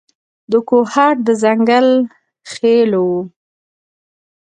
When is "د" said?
0.51-0.53, 1.27-1.29